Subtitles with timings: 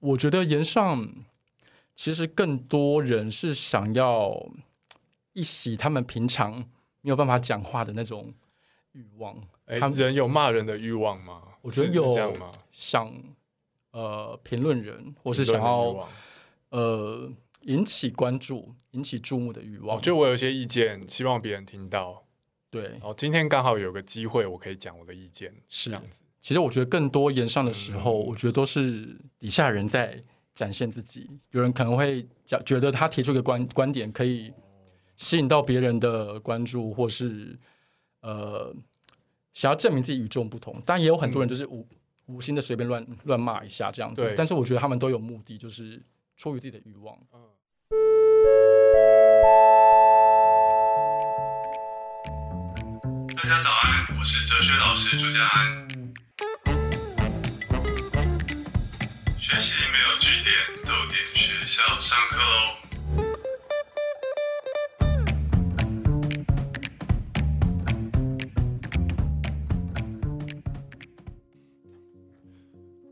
[0.00, 1.08] 我觉得言上
[1.94, 4.48] 其实更多人是想要
[5.32, 6.64] 一洗他们平常
[7.00, 8.32] 没有办法讲话的那种
[8.92, 9.36] 欲望。
[9.66, 11.42] 哎，他们人有骂人的欲望吗？
[11.62, 12.50] 我觉得有这样吗？
[12.70, 13.12] 想
[13.90, 16.08] 呃评论人，或是想要
[16.70, 17.30] 呃
[17.62, 19.96] 引起关注、引起注目的欲望。
[19.96, 22.24] 我觉得我有一些意见，希望别人听到。
[22.70, 26.22] 对，哦，今天刚好有个机会，我可以讲我的意见，是这样子。
[26.48, 30.18] 其实我觉得更多演上的时候，嗯我觉得都是底下人在
[30.54, 31.28] 展现自己。
[31.50, 34.50] 有人可能会讲，觉得他提出一个观观点可以
[35.18, 37.54] 吸引到别人的关注，或是
[38.22, 38.74] 呃
[39.52, 40.82] 想要证明自己与众不同。
[40.86, 41.86] 但，也有很多人就是无、
[42.24, 44.32] 无心的随便乱乱骂一下这样子。
[44.34, 46.02] 但是我觉得他们都有目的，就是
[46.38, 47.14] 出于自己的欲望。
[53.36, 56.07] 大家早安，我是哲学老师朱家安。
[59.50, 62.52] 学习没有据点，逗点学校上课喽。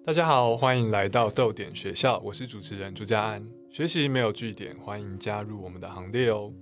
[0.04, 3.42] 大家好，欢迎来到逗点学校，我是主持人朱家安。
[3.72, 6.52] 学习没有据点，欢迎加入我们的行列哦。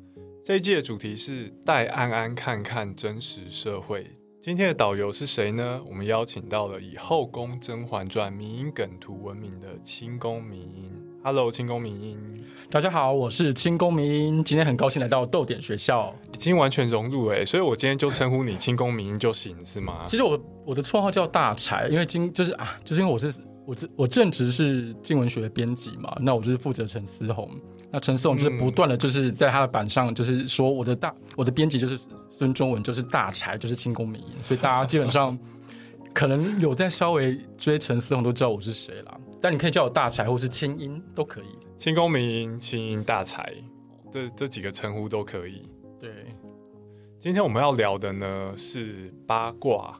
[0.44, 4.06] 这一季的主题是带安安看看真实社会。
[4.44, 5.80] 今天的导游是谁呢？
[5.88, 10.92] 我们邀请到了以《后宫甄嬛传》迷因梗图闻名的清宫迷因。
[11.22, 16.14] Hello，清宫迷因，大家好，我是清宫明，今天很高兴来到豆点学校。
[16.34, 20.04] 已经完全融入哎，所以我今天就称呼你清宫迷因就行，是吗？
[20.06, 23.32] 其实我我的绰号叫大柴，因为今就是啊，就是因为我是
[23.66, 27.50] 我正我正职是经文学的编辑嘛，那我就是负责陈思宏。
[27.90, 31.98] 那陈思宏就是不断的就是在他的板上就是说我的大我的编辑就是
[32.28, 35.38] 孙中文就是大柴就是清宫名音，所以大家基本上
[36.12, 39.18] 可能有在稍微追陈思宏都知道我是谁啦。
[39.40, 41.44] 但你可以叫我大柴或是清音都可以。
[41.76, 43.52] 清宫迷因、清音、大才，
[44.10, 45.68] 这这几个称呼都可以。
[46.00, 46.10] 对，
[47.18, 49.98] 今天我们要聊的呢是八卦。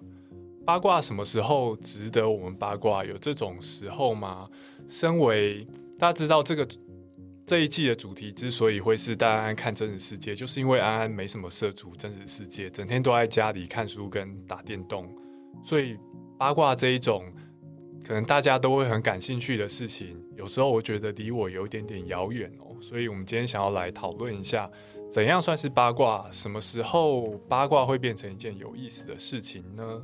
[0.64, 3.04] 八卦什么时候值得我们八卦？
[3.04, 4.48] 有这种时候吗？
[4.88, 5.66] 身为
[5.98, 6.66] 大家知道这个
[7.44, 15.06] 这一季的主题之所以会是带安安看真实世界，就是因为安安没什么涉足真实世界，整天都在家里看书跟打电动，
[15.62, 15.98] 所以
[16.38, 17.24] 八卦这一种
[18.02, 22.74] 可能大家都会很感兴趣的事情，有时候我觉得离我有一点点遥远哦。
[22.80, 24.70] 所以我们今天想要来讨论一下。
[25.10, 26.28] 怎样算是八卦？
[26.32, 30.02] 什么时候八卦会变成一件有意思的事情呢？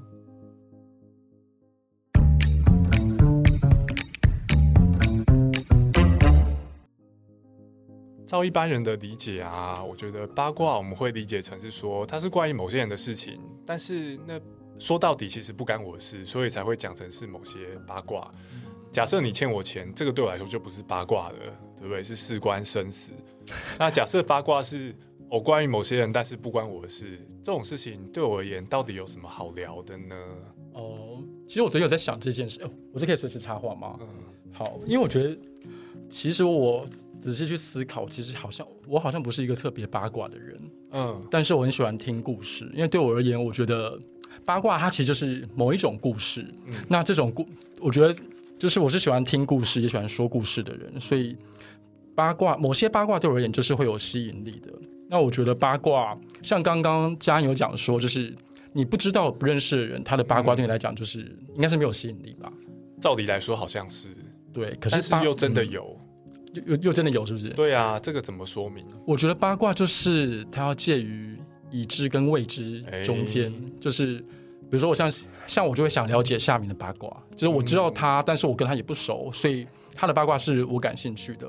[8.30, 14.41] 照一般人的理解啊，我觉得八卦我们会理解成是说它是关于某些人的事情，但是那
[14.78, 18.30] 说到底其实不干我的事，所以才会讲成是某些八卦。
[18.92, 21.34] 假设你欠我钱，这个对我来说就不是八卦了，
[21.76, 22.04] 对不对？
[22.04, 23.10] 是事关生死。
[23.76, 24.94] 那假设八卦是
[25.28, 30.14] 我、关于某些人，但是不关我的事，这种事情对我而言到底有什么好聊的呢？
[30.74, 33.98] 哦，其实我最近有在想这件事，哦、我这可以随时插话吗？
[34.00, 34.06] 嗯，
[34.52, 35.36] 好，因为我觉得
[36.08, 36.86] 其实我
[37.20, 40.60] 仔细去思考，其实好像我好像不是一个特别八卦的人，
[40.92, 43.98] 嗯但是我很喜欢听故事，因为对我而言，我觉得
[44.44, 46.42] 八卦它其实就是某一种故事。
[46.66, 47.47] 嗯那这种故，
[47.81, 48.14] 我觉得
[48.58, 51.36] 就是我是喜欢听故事，也喜欢说故事的人，所以
[52.14, 54.72] 八卦某些八卦对我而言就是会有吸引力的。
[55.08, 58.34] 那我觉得八卦，像刚刚嘉恩有讲说，就是
[58.72, 61.20] 你不知道不认识的人，他的八卦对你来讲就是、
[61.54, 62.52] 应该是没有吸引力吧？
[63.00, 64.08] 照理来说好像是，
[64.52, 65.82] 对，可是又真的嗯有。
[65.82, 66.09] 又
[66.66, 67.50] 又又真的有，是不是？
[67.50, 68.84] 对啊，这个怎么说明？
[69.06, 71.38] 我觉得八卦就是它要介于
[71.71, 75.11] 已知跟未知中间，哎就是比如说我像
[75.47, 81.49] 像我就会想了解夏明的八卦，就是我知道他，但是我跟他也不熟，所以他的八卦是我感兴趣的。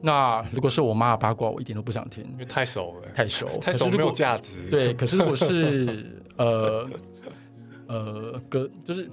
[0.00, 6.04] 那如果是我妈的八卦，我一点都不想听因，为太熟了，太熟，太熟没有价值。，对，可是如果是
[6.36, 6.88] 呃
[7.86, 9.08] 呃哥，就是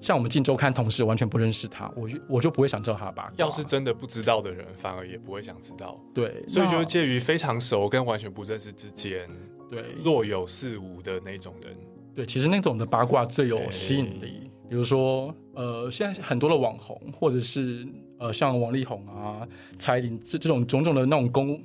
[0.00, 3.32] 像我们进周刊同事完全不认识他，我就我就不会想知道他的八卦。
[3.36, 6.00] 要是真的不知道的人，反而也不会想知道。
[6.14, 9.28] 对，所以就是介于非常熟跟完全不认识之间，
[9.70, 11.76] 对若有似无的那种人。
[12.14, 14.50] 对，其实那种的八卦最有吸引力。
[14.68, 17.86] 比如说，呃，现在很多的网红，或者是
[18.18, 19.46] 呃，像王力宏啊、
[19.78, 21.58] 蔡依林这这种种种的那种公，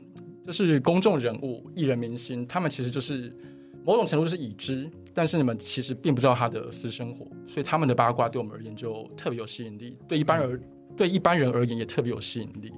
[0.46, 3.36] 就是公众人物、艺人明星，他们其实就是
[3.86, 10.60] 某种程度就是已知，但是你们其实并不知道他的私生活，所以他们的八卦对我们而言就特别有吸引力，对一般而
[10.96, 12.72] 对一般人而言也特别有吸引力。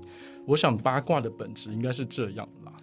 [0.48, 2.74] 我想八卦的本质应该是这样啦。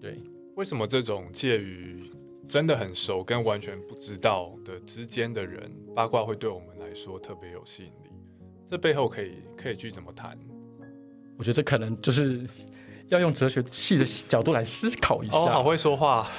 [0.00, 0.18] 对，
[0.56, 2.10] 为什么这种介于
[2.46, 8.10] 真的很熟跟完全不知道的之间的人，八卦会对我们来说特别有吸引力？
[8.66, 10.38] 这背后可以可以去怎么谈？
[11.36, 12.46] 我觉得这可能就是
[13.08, 15.38] 要用哲学系的角度来思考一下。
[15.38, 16.30] 哦，好会说话。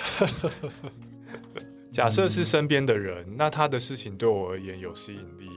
[1.91, 5.49] 假设是身边的人，那他的事情对我而言有吸引力，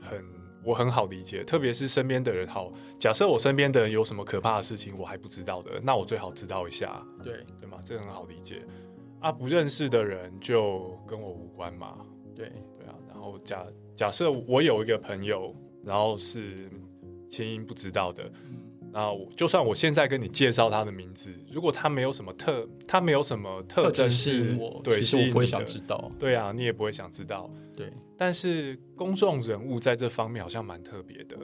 [0.00, 0.22] 很
[0.62, 1.42] 我很好理解。
[1.42, 7.78] 特别是身边的人，好，假设我身边的人有什么可怕的事情我还不知道的，那我最好知道一下，对对吗？
[7.82, 8.62] 这很好理解。
[9.20, 11.98] 啊，不认识的人就跟我无关嘛。
[12.34, 13.64] 对对啊，然后假
[13.96, 16.70] 假设我有一个朋友，然后是
[17.28, 18.30] 清音不知道的，
[18.92, 26.10] 那我就算我现在跟你介绍他的名字，如果他没有什么特，他没有什么特征吸是引我，对，其实我不会想知道。
[26.18, 27.50] 对啊，你也不会想知道。
[27.76, 31.36] 对但是公众人物在这方面好像蛮特别的，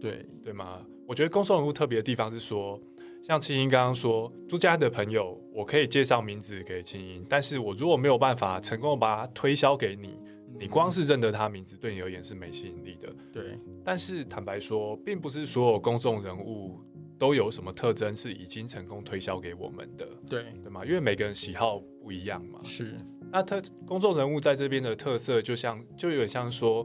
[0.00, 0.80] 对对吗？
[1.08, 2.80] 我觉得公众人物特别的地方是说，
[3.22, 10.16] 像青音刚刚说，朱家的朋友，我可以介绍名字给青音，但是我如果没有办法成功地把他推销给你，
[10.58, 13.12] 你光是认得他名字，对你而言是没吸引力的。
[13.32, 16.78] 对但是坦白说，并不是所有公众人物
[17.18, 20.84] 都有什么特征是已经成功推销给我们的，对对吗？
[20.84, 22.60] 因为每个人喜好不一样嘛。
[22.64, 22.96] 是，
[23.30, 26.84] 那特公众人物在这边的特色，就像就有点像说，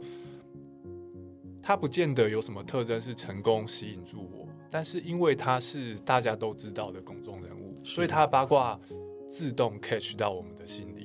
[1.61, 8.79] 他不见得有什么特征是成功吸引住我，但是因为他是大家都知道的公众人物，所以他的八卦
[9.27, 10.96] 自动 catch 到我们的心里。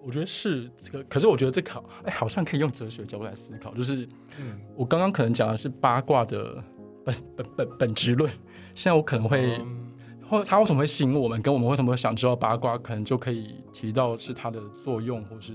[0.00, 1.04] 嗯，我觉得是这个。
[1.04, 4.08] 可是我觉得这个好，哎，好像可以用哲学角度来思考，就是
[4.38, 6.62] 嗯，我刚刚可能讲的是八卦的
[7.04, 8.30] 本本本本质论，
[8.74, 9.56] 现在我可能会。
[9.58, 9.86] 嗯
[10.30, 15.52] 或它为什么会吸引我们，跟我们为什么会想知道八卦，可能就可以提到是它的作用，或是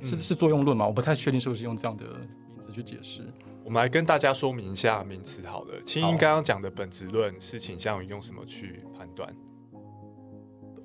[0.00, 0.86] 是嗯是作用论嘛？
[0.86, 2.04] 我不太确定是不是用这样的
[2.56, 3.22] 名字去解释。
[3.64, 5.82] 我们来跟大家说明一下名词好了。
[5.82, 9.28] 青好音刚刚讲的本质论是倾向于用什么去判断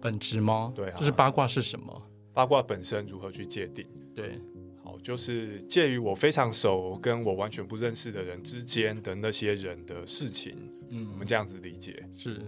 [0.01, 0.74] 本质吗？
[0.75, 2.01] 对啊就是八卦是什么？
[2.33, 3.85] 八卦本身如何去界定？
[4.15, 4.39] 对
[4.83, 10.53] 好，就是介于我非常熟跟我完全不认识的人之间的那些人的事情，
[10.89, 12.03] 嗯我们这样子理解。
[12.15, 12.41] 是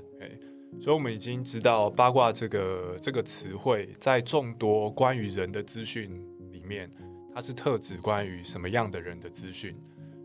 [0.81, 6.09] 所以，我们已经知道八卦这个这个词汇，在众多关于人的资讯
[6.51, 6.89] 里面，
[7.35, 9.75] 它是特指关于什么样的人的资讯。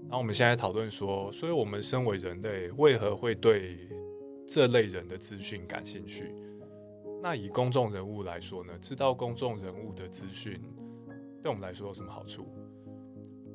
[0.02, 3.76] 然后，我们现在讨论说，所以我们身为人类，为何会对
[4.46, 6.32] 这类人的资讯感兴趣？
[7.26, 8.72] 那以公众人物来说呢？
[8.80, 10.62] 知道公众人物的资讯，
[11.42, 12.46] 对我们来说有什么好处？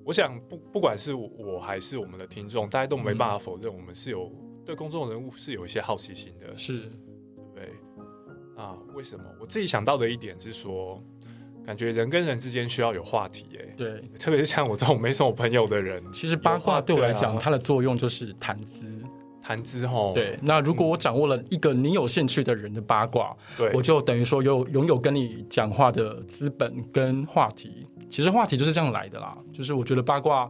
[0.03, 4.29] 我想不不管是我还是我们的听众，大家都没办法否认，我们是有
[4.65, 6.53] 对公众人物是有一些好奇心的。
[6.57, 7.69] 是，对不对？
[8.57, 9.23] 啊，为什么？
[9.39, 11.01] 我自己想到的一点是说，
[11.65, 14.01] 感觉人跟人之间需要有话题，哎，对。
[14.19, 18.83] 特别是像我这种没什么朋友的人，其实八卦对我来讲，啊它的作用就是谈资。
[19.51, 27.85] 谈资吼，对，那如果我掌握了一个你有兴趣的人的八卦，对，我就等于说有拥有跟你讲话的资本跟话题。
[28.09, 29.37] 其实话题就是这样来的啦。
[29.51, 30.49] 就是我觉得八卦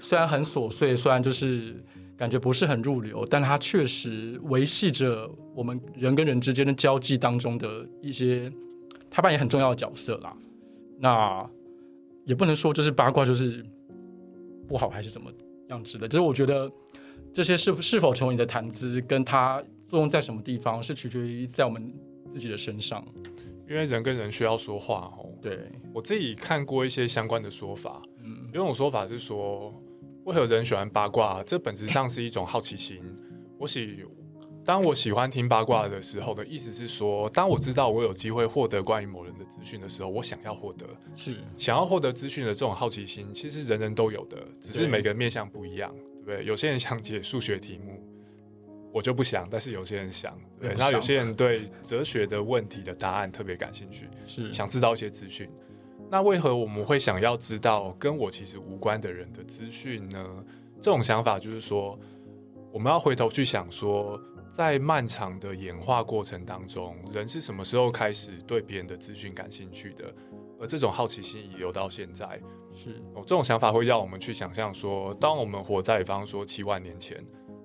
[0.00, 1.80] 虽然很琐碎，虽然就是
[2.16, 8.52] 感觉不是很入流，但它确实维系着我们人跟人之间的交际当中的一些，
[9.08, 10.34] 它扮演很重要的角色啦。
[10.98, 11.48] 那
[12.24, 13.64] 也不能说就是八卦就是
[14.66, 15.30] 不好还是怎么
[15.68, 16.68] 样之类，就是我觉得
[17.32, 21.92] 这些是是否成为你的谈资，跟它作用在什么地方，是取决于在我们
[22.32, 23.04] 自己的身上。
[23.68, 25.30] 因为人跟人需要说话哦。
[25.40, 25.58] 对，
[25.94, 29.72] 我自己看过一些相关的说法，嗯，有一种说法是说，
[30.24, 31.42] 为何人喜欢八卦？
[31.42, 33.00] 这本质上是一种好奇心。
[33.58, 34.04] 我喜，
[34.62, 40.86] 当我喜欢听八卦的时候的意思是说，当我知道我有机会获得关于某人的资讯的时候，我想要获得。
[41.16, 46.44] 是想要获得资讯的这种好奇心，其实人人都有的，只是每个人面向不一样，对不对？
[46.44, 48.00] 有些人想解数学题目，
[48.92, 55.50] 我就不想，但是有些人想，对然后有些人对哲学的问题的答案特别感兴趣，是，想知道一些资讯。
[56.10, 60.44] 那为何我们会想要知道跟我其实无关的人的资讯呢？
[60.80, 61.98] 这种想法就是说，
[62.70, 70.14] 我们要回头去想说，在漫长的演化过程当中，人是什么时候开始对别人的资讯感兴趣的？
[70.62, 72.40] 而这种好奇心遗留到现在，
[72.72, 77.20] 是哦，这种想法会让我们去想象说，当我们活在比方说七万年前，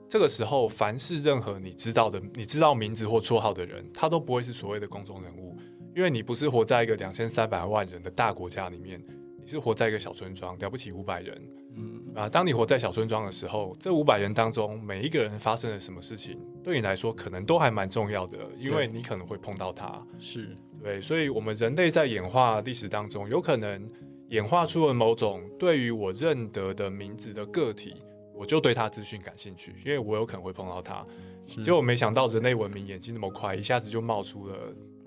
[0.10, 5.56] 这个时候，凡是任何你知道的、你知道名字或绰号的人，他都不会是所谓的公众人物，
[5.96, 9.00] 因为你不是活在一个两千三百万人的大国家里面，
[9.40, 11.40] 你是活在一个小村庄，了不起五百人
[11.76, 12.28] 嗯，啊。
[12.28, 20.04] 当你活在小村庄的时候，这五百人当中每一个人发生了什么事情，对你来说可能都还蛮重要的，因为你可能会碰到他。
[20.18, 23.90] 是对，所以，我们人类在演化历史当中，有可能
[24.30, 27.96] 演化出了某种对于我认得的名字的个体，
[28.34, 31.04] 我就对他资讯感兴趣，因为我有可能会碰到他。
[31.48, 34.56] 是，结果没想到人类文明演进那么快，一下子就冒出了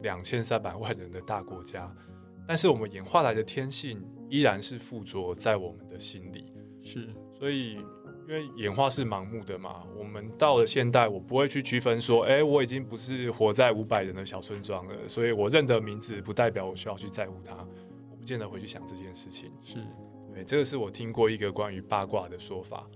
[0.03, 1.91] 两千三百万人的大国家。
[2.47, 7.09] 但是我们演化来的天性依然是附着在我们的心里，是
[7.39, 7.79] 所以，
[8.31, 9.83] 因因为演化是盲目的嘛。
[9.99, 17.57] 我们到了现代，我不会去区分说，哎，我已经不是活在五百人的小村庄了，所以我认得名字不代表我需要去在乎它，
[18.09, 19.51] 我不见得会去想这件事情。
[19.65, 19.79] 是
[20.33, 22.89] 对，这个是我听过一个关于八卦的说法。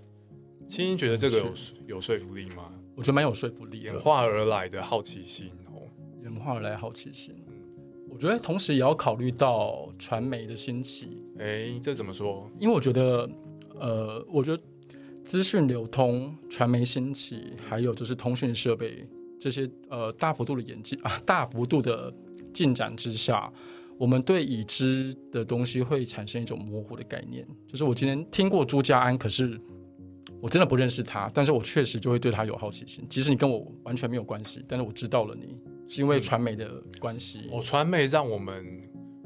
[0.69, 1.53] 青音觉得这个有
[1.97, 2.73] 有说服力吗？
[2.95, 5.83] 我觉得蛮有说服力的，演化而来的好奇心哦，
[6.23, 7.45] 演化而来好奇心。
[8.09, 11.21] 我觉得同时也要考虑到传媒的兴起。
[11.41, 12.49] 哎，这怎么说？
[12.61, 13.29] 因为我觉得，
[13.81, 14.63] 呃，我觉得
[15.25, 19.07] 资讯流通、传媒兴起，还有就是通讯设备
[19.41, 22.13] 这些呃大幅度的演进啊，大幅度的
[22.53, 23.51] 进展之下，
[23.99, 27.47] 我们对已知的东西会产生一种模糊的概念。
[27.67, 29.59] 就是我今天听过朱家安，可是
[30.41, 33.05] 我真的不认识他，但是我确实就会对他有好奇心。
[33.09, 35.57] 即使你跟我完全没有关系，但是我知道了你。
[35.87, 38.65] 是因为传媒的关系，哦，传媒让我们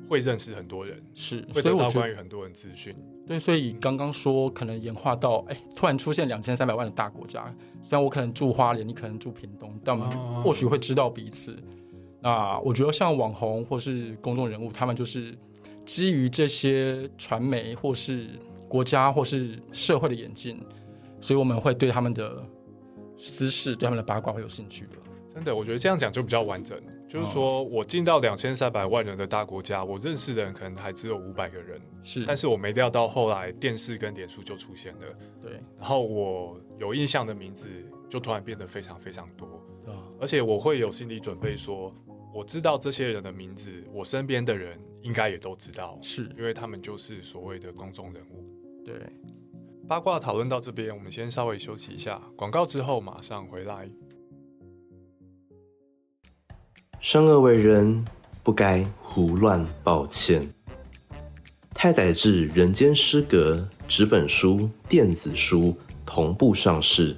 [0.09, 2.95] 会认识很多人，是，会得到关于很多人资讯。
[3.27, 7.45] 对，所以刚刚说可能演化到，哎，突然出现两千三百万的大国家，
[7.83, 11.57] 虽然我可能住花莲，你可能住屏东，但我们或许会知道彼此。
[12.21, 15.37] 那我觉得像网红或是公众人物，他们就是
[15.85, 18.29] 基于这些传媒或是
[18.67, 20.59] 国家或是社会的演进，
[21.21, 22.43] 所以我们会对他们的
[23.17, 24.93] 私事、对他们的八卦会有兴趣的。
[25.35, 26.77] 真的，我觉得这样讲就比较完整。
[27.09, 32.25] 就是说我进到两千三百万人的大国家，我认识的人可能还只有五百个人，是。
[32.27, 35.01] 但是我没料到后来电视跟脸书就出现了，
[35.43, 35.53] 对。
[35.79, 37.67] 然后我有印象的名字
[38.11, 39.49] 就突然变得非常非常多，
[40.21, 41.91] 而且我会有心理准备，说
[42.35, 48.45] 我知道这些人的名字，我身边的人应该也都知道，是因为他们就是所谓的公众人物。
[48.85, 48.95] 对。
[49.89, 53.89] 八卦讨论到这边，我们先稍微休息一下，广告之后马上回来。
[57.01, 58.05] 生而为人，
[58.43, 60.47] 不该胡乱抱歉。
[61.73, 67.17] 太宰治《人间失格》纸本书、电子书同步上市，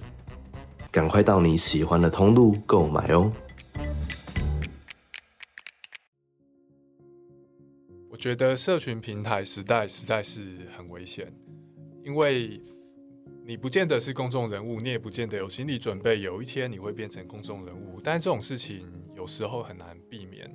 [0.90, 3.32] 赶快到你喜欢的通路购买哦！
[8.10, 11.32] 我觉得社群平台时代实在是很危险，
[12.04, 12.60] 因为
[13.46, 17.98] 你不见得是公众人物，你也不见得有心理准备，有一天你会变成公众人物。
[18.04, 18.86] 但是这种事情。
[19.20, 20.50] 有时候很难避免，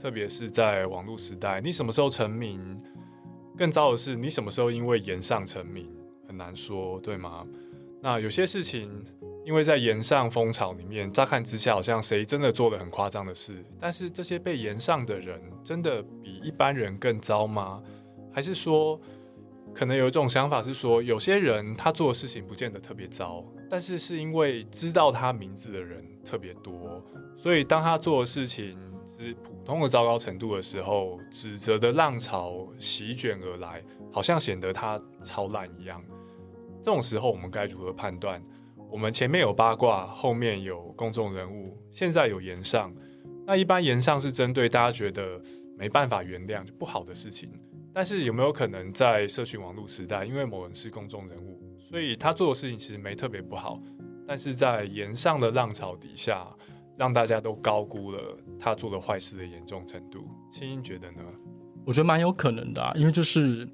[0.00, 2.80] 特别是在网络时代，你什么时候成名？
[3.58, 5.90] 更糟的是，你什么时候因为言上成名，
[6.28, 7.44] 很难说，对吗？
[8.00, 8.88] 那有些事情，
[9.44, 17.82] 因为在言上风潮里面，乍看之下好像谁真的做了很夸张的事，但是这些被言上的人，真的比一般人更糟吗？
[18.32, 19.00] 还是说，
[19.74, 27.04] 可能有一种想法是说，有些人他做的事情不见得特别糟，但是是因为知道他名字的人特别多。
[27.36, 36.00] 所以，当他做的事情是普通的糟糕程度的时候，指责的浪潮席卷而来，好像显得他超烂一样。
[36.82, 38.40] 这种时候，我们该如何判断？
[38.88, 42.94] 我们前面有八卦，后面有公众人物，现在有言上。
[43.44, 45.40] 那一般言上是针对大家觉得
[45.76, 47.50] 没办法原谅就不好的事情。
[47.94, 53.80] 但是有没有可能在社群网络时代，因为某人是公众人物，所以他做的事情其实没特别不好，
[54.26, 56.46] 但是在言上的浪潮底下？
[56.96, 60.28] 让大家都高估了他做的坏事的严重程度。
[60.48, 61.22] 青音觉得呢？
[61.84, 63.66] 我觉得蛮有可能的，因为就是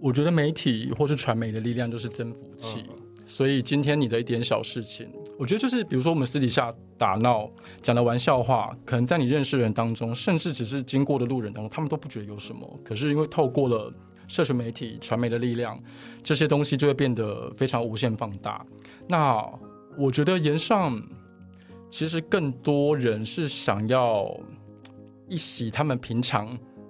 [0.00, 2.84] 我觉得媒体或是传媒的力量就是增幅器，
[3.30, 5.08] 所以今天你的一点小事情，
[5.38, 7.48] 我觉得就是比如说我们私底下打闹
[7.80, 12.68] 讲的玩笑话，可能在你认识的人当中，甚至只是经过的路人当中，他们都不觉得有什么。
[12.84, 13.92] 可是因为透过了
[14.26, 15.80] 社群媒体、传媒的力量，
[16.24, 18.66] 这些东西就会变得非常无限放大。
[19.06, 19.48] 那
[19.96, 21.00] 我觉得言上。
[21.92, 24.32] 其实更多人是想要
[25.28, 26.46] 一洗他们平常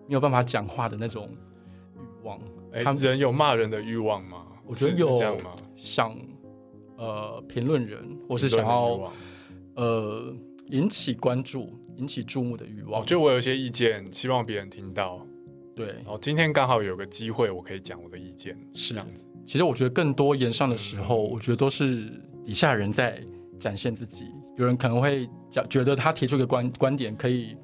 [0.07, 1.27] 没有办法讲话的那种
[1.95, 2.39] 欲望。
[2.85, 4.45] 他们人有骂人的欲望吗？
[4.67, 5.19] 我觉得有
[5.75, 6.15] 想
[7.01, 9.11] 呃评论人，或是想要
[9.75, 10.33] 呃
[10.69, 13.05] 引起关注、引起注目的欲望。
[13.07, 15.27] 就我有一些意见，希望别人听到。
[15.75, 19.25] 对，然后今天刚好有个机会，我可以讲我的意见，是这样子。
[19.47, 22.13] 其实我觉得更多言上的时候，我觉得都是
[22.45, 23.19] 底下人在
[23.59, 24.27] 展现自己。
[24.59, 27.57] 有人可能会讲，觉得他提出一个观观点可以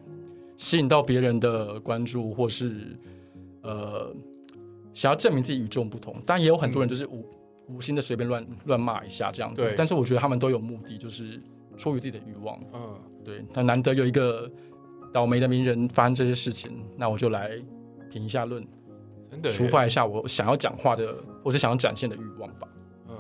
[0.57, 2.97] 吸引到别人的关注，或是
[3.61, 4.15] 呃
[4.95, 6.17] 想要证明自己与众不同。
[6.25, 7.23] 但也有很多人就是无
[7.69, 9.75] 无心的随便乱乱骂一下这样子。
[9.77, 11.41] 但是我觉得他们都有目的，就是
[11.77, 12.59] 出于自己的欲望。
[12.73, 13.45] 嗯，对。
[13.53, 14.51] 那难得有一个
[15.13, 17.59] 倒霉的名人发生这些事情，那我就来
[18.11, 18.67] 评一下论，
[19.31, 22.69] 真的抒发一下我想要讲话的，或者想要展现的欲望吧。
[23.09, 23.17] 嗯，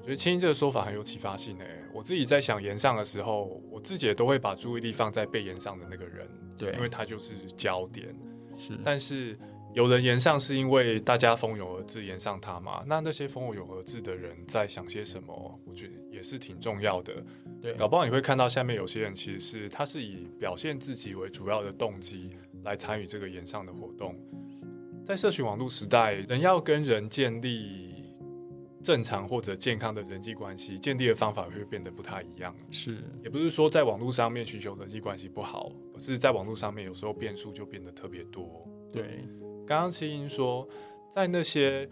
[0.00, 1.82] 我觉得青青这个说法很有启发性诶。
[1.94, 6.28] 我自己在想言上的时候，我自己也都会把注意力放在被言上的那个人，
[6.58, 8.14] 对，因为他就是焦点。
[8.58, 9.38] 是，但是
[9.76, 12.82] 有人言上是因为大家蜂拥而至言上他嘛？
[12.86, 15.60] 那那些蜂拥而至的人在想些什么？
[15.66, 17.22] 我觉得也是挺重要的。
[17.60, 22.30] 对，搞不好你会看到下面有些人其实是他是以表现自己为主要的动机
[22.64, 24.18] 来参与这个言上的活动。
[25.04, 28.02] 在社群网络时代，人要跟人建立
[28.82, 32.56] 正常或者健康的人际关系，建立的方法会变得不太一样。
[32.70, 38.66] 是，也不是说在网络上面寻求人际关系不好，而是在网络上面有时候变数就变得特别多。
[38.90, 39.20] 对。
[39.66, 40.66] 刚刚青音说，
[41.10, 41.88] 在那些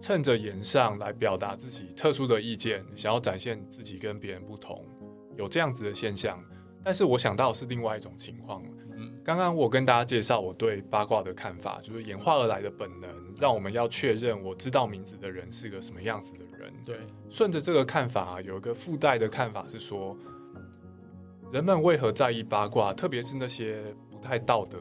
[0.00, 4.84] 趁着言上来表达自己特殊的意见，想要展现自己跟别人不同，
[5.36, 6.42] 有这样子的现象。
[6.82, 8.62] 但是我想到是另外一种情况。
[8.98, 16.72] 嗯，刚刚我跟大家介绍我对八卦的看法，就是演化而来的本能，让我们要确认我知道名字的人是个什么样子的人。
[16.84, 16.98] 对，
[17.30, 20.16] 顺着这个看法，有一个附带的看法是说，
[21.52, 24.78] 人们为何在意八卦，特别是那些不太道德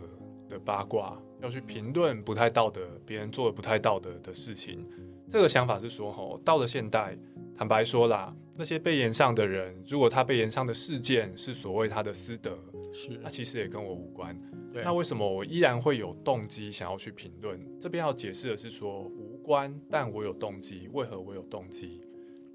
[0.48, 1.20] 的八卦。
[1.42, 4.84] 要去评论不太道德，别人做的不太道德的事情，
[5.30, 7.18] 这个想法是说，吼，到了现代，
[7.56, 12.58] 坦白说啦，那些被延上的人，如果他被延上的事件是所谓他的私德，
[12.94, 14.36] 是，那其实也跟我无关。
[14.74, 17.60] 对，那为什么我依然会有动机想要去评论？
[17.80, 20.90] 这边要解释的是说，无关，但我有动机。
[20.94, 22.02] 为何我有动机？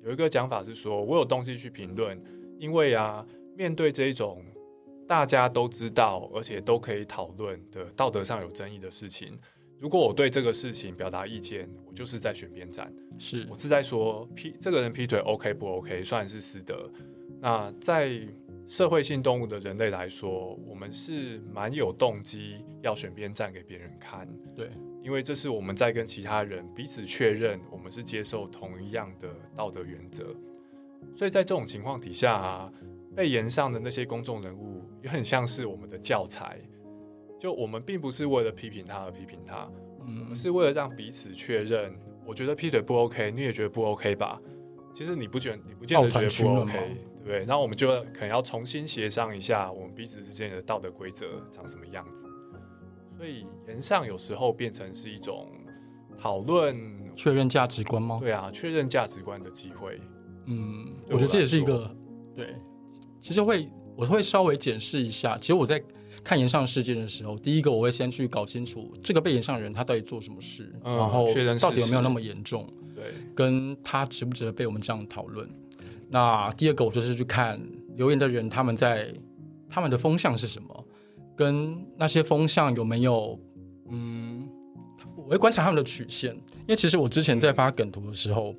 [0.02, 2.18] 有一个讲法是说，我有动机去评论，
[2.58, 4.42] 因为啊，面对这一种。
[5.10, 9.36] 大家都知道，而且都可以讨论的道德上有争议的事情。
[9.80, 12.94] 如果我对这个事情表达意见，我就是在选边站。
[13.18, 16.88] 是我是在说劈这个人劈腿 OK 不 OK，算是私德。
[17.40, 18.20] 那在
[18.68, 24.28] 社会性动物的人类来说，我们是蛮有动机要选边站给别人看。
[24.54, 24.70] 对，
[25.02, 30.32] 因为这是我们在跟其他人彼此确认，我们是接受同一样的道德原则。
[31.16, 32.72] 所以在这种情况底下啊。
[33.14, 36.58] 被延上的那些公众人物也很像是我们的教材，
[37.38, 39.70] 就我们并不是为了批评他而批评他，
[40.06, 41.92] 嗯，是为了让彼此确认。
[42.26, 44.40] 我觉得劈腿不 OK，你也觉得不 OK 吧？
[44.94, 47.44] 其实你不觉得，你不见得觉得不 OK，对不对？
[47.44, 52.24] 然后我们就可能要重新协商一下，我们彼此之间的道德规则长什么样子。
[53.16, 55.50] 所以延上有时候变成是一种
[56.18, 56.76] 讨论、
[57.16, 58.18] 确认价值观吗？
[58.20, 60.00] 对啊，确认价值观的机会。
[60.46, 61.94] 嗯，我觉得这也是一个
[62.34, 62.54] 对。
[63.20, 65.36] 其实会，我会稍微检视一下。
[65.38, 65.82] 其实我在
[66.24, 71.26] 看延上事件的时候，第一个我会先去搞清楚这个被延上的人他到底做什么事，然后
[71.60, 73.04] 到底有没有那么严重，对，
[73.34, 75.48] 跟他值不值得被我们这样讨论。
[76.08, 77.60] 那第二个我就是去看
[77.96, 79.14] 留言的人他们在
[79.68, 80.84] 他们的风向是什么，
[81.36, 83.38] 跟那些风向有没有，
[83.90, 84.48] 嗯，
[85.16, 86.34] 我会观察他们的曲线。
[86.34, 88.54] 因为其实我之前在发梗图的时候，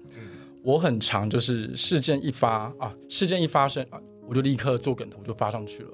[0.64, 4.00] 我很常就是事件一发啊，事件一发生啊。
[4.32, 5.90] 我就立刻做梗图就发上去了，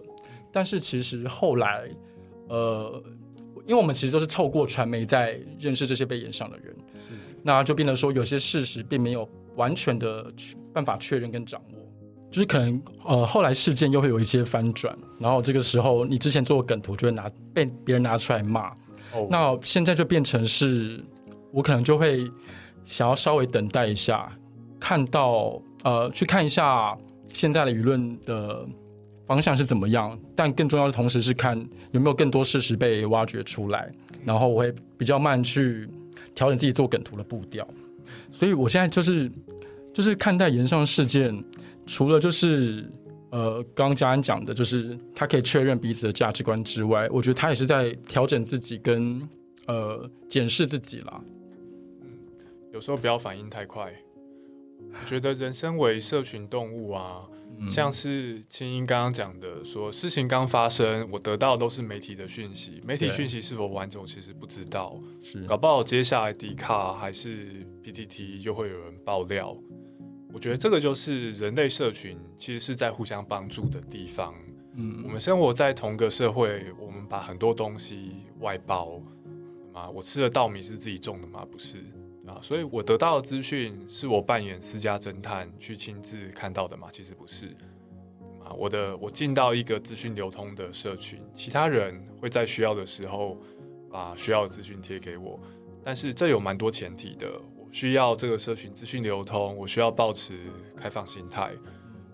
[0.52, 1.90] 但是其实后来，
[2.50, 3.02] 呃，
[3.66, 10.32] 因为我们其实都是透过传媒在认识这些被演上的人，是，那就变得说有些事实并没有完全的
[10.72, 11.80] 办法确认跟掌握，
[12.30, 18.70] 就是可能呃后来事件又会有一些翻转，然后这个时候你之前做梗图就会拿被别人拿出来骂，
[19.14, 21.04] 哦，那现在就变成是，
[21.52, 22.32] 我可能就会
[22.86, 24.32] 想要稍微等待一下，
[24.80, 26.96] 看到呃去看一下。
[27.38, 28.66] 现在的舆论的
[29.28, 30.20] 方向是怎么样？
[30.36, 31.56] 但更重要的同时是看
[31.92, 33.92] 有没有更多事实被挖掘出来，
[34.26, 35.88] 然后我会比较慢去
[36.34, 37.68] 调整自己做梗图的步调。
[38.32, 39.32] 所以我现在就是
[39.94, 41.32] 就是看待延上事件，
[41.86, 42.90] 除了就是
[43.30, 49.22] 呃刚刚嘉安讲的，就是他可以确认彼此的价值观之外，我觉得他也是在调整自己跟
[49.68, 51.22] 呃检视自己啦。
[52.02, 52.10] 嗯，
[52.74, 53.94] 有时候不要反应太快。
[54.80, 57.28] 我觉得人生为社群动物啊，
[57.70, 65.00] 像是青音刚刚讲的，说事情刚发生，我得到的都是媒体的讯息，媒体讯息是否完整，其实不知道。
[65.24, 69.56] 是，搞不好接下来迪卡还是 PTT 就会有人爆料。
[70.34, 74.34] 我觉得这个就是人类社群其实是在互相帮助的地方。
[74.76, 79.02] 嗯，我们生活在同个社会，我们把很多东西外包，
[79.74, 81.46] 嘛，我吃的稻米是自己种的吗？
[81.52, 81.78] 不是。
[82.28, 86.90] 啊，所以我得到的资讯是我扮演私家侦探去亲自看到的吗？
[86.92, 87.48] 其实不是。
[88.44, 93.38] 啊，我的我进到一个资讯流通的社群，其他人会在需要的时候
[93.90, 95.40] 把需要的资讯贴给我，
[95.84, 97.28] 但是这有蛮多前提的。
[97.58, 100.38] 我需要这个社群资讯流通，我需要保持
[100.76, 101.52] 开放心态，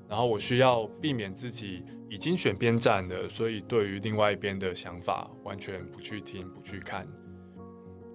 [0.07, 7.07] 然后我需要避免自己已经选边站的，所以对于另外一边的想法完全不去听、不去看。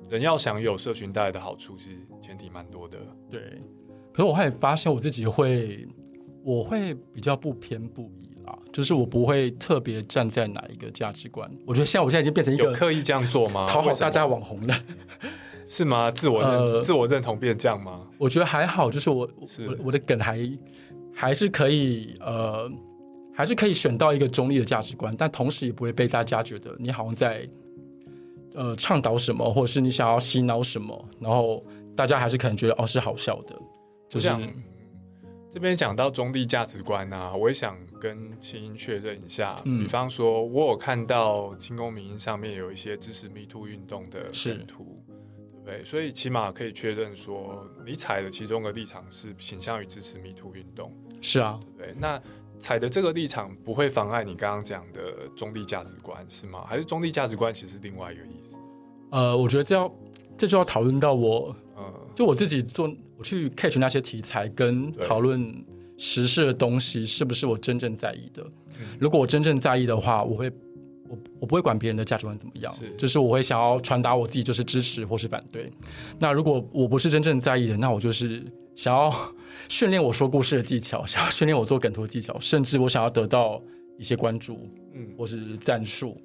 [0.08, 2.98] 人要想有社群带来的好处，其实前提蛮多的。
[3.30, 3.40] 对，
[4.12, 5.86] 可是我会发现我自己会，
[6.42, 8.58] 我会比较不偏不倚啦。
[8.72, 11.50] 就是我不会特别站在哪一个价值观。
[11.66, 13.66] 我觉得像我现在已经变成一个有刻意这样做吗？
[13.68, 14.74] 讨好大家网红了。
[15.66, 16.10] 是吗？
[16.10, 18.06] 自我认、呃自我认同变这样吗？
[18.16, 20.40] 我觉得还好，就是我是我我的梗还
[21.14, 22.66] 还是可以呃，
[23.34, 27.46] 还是可以选到一个中立的价值观，但同时也不会被大家觉得你好像在
[28.54, 31.64] 呃倡导什么，或者是你想要洗脑什么，然后
[31.96, 33.56] 大家还是可能觉得哦是好笑的，
[34.08, 34.54] 就是我想
[35.50, 39.56] 这边讲到中立价值观啊，我也想跟青音确认一下。
[39.64, 45.02] 嗯比方说，我有看到清宫民音上面有一些支持 Me Too 运动的是梗图，
[45.64, 45.84] 对不对？
[45.86, 51.94] 所以起码可以确认说，你踩的其中的立场是倾向于支持 Me Too 运动，是啊，对不对？
[51.98, 52.20] 那
[52.58, 56.64] 踩的这个立场不会妨碍你刚刚讲的中立价值观是吗？
[56.66, 58.56] 还是中立价值观其实是另外一个意思？
[59.10, 59.92] 呃，我觉得这要
[60.36, 65.64] 这就要讨论到我嗯，就我自己做，我去 catch 那些题材跟讨论
[65.96, 68.42] 时事的东西，是不是我真正在意的？
[68.80, 70.48] 嗯如果我真正在意的话，我会
[71.08, 75.72] 我我不会管别人的价值观怎么样是，就是我会想要传达我自己就是支持或是反对。
[76.18, 78.40] 那如果我不是真正在意的，那我就是
[78.78, 79.12] 想要
[79.68, 83.60] 训练我说故事的技巧， 想要训练我做梗图的技巧，甚至我想要得到
[83.98, 84.62] 一些关注
[84.94, 86.16] 嗯或是赞数。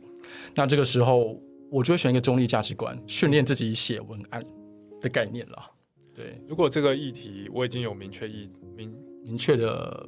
[0.53, 4.39] 那这个时候，我就会选一个中立价值观，训练自己写文案
[5.01, 5.71] 的概念了。
[6.13, 10.07] 对，如果这个议题我已经有明确意明明确的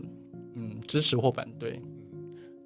[0.53, 1.81] 嗯支持或反对。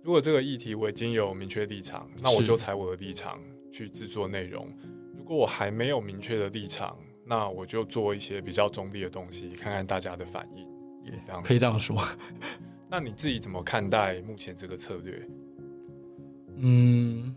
[0.03, 3.39] 如果这个议题我已经有明确立场，那我就采我的立场
[3.71, 4.67] 去制作内容。
[5.17, 6.97] 如果我还没有明确的立场，
[7.29, 10.67] 那我就做一些比较中立的东西，看看大家的反应。
[11.05, 11.95] 也这样可以这样说。
[12.89, 15.27] 那你自己怎么看待目前这个策略？
[16.57, 17.35] 嗯，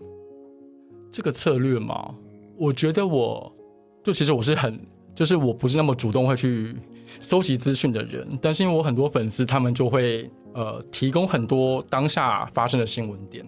[1.11, 2.15] 这个策略嘛，
[2.57, 3.55] 我觉得我
[4.03, 4.81] 就其实我是很，
[5.15, 6.75] 就是我不是那么主动会去
[7.21, 13.47] 搜集资讯的人，但是因为我很多粉丝他们就会呃提供很多当下发生的新闻点，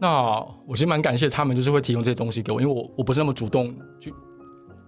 [0.00, 4.12] 那我其实蛮感谢他们，就是会提供这些东西给我，因为我我不是那么主动去